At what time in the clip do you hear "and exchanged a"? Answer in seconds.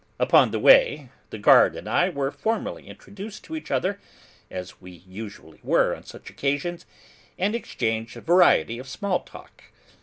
7.37-8.21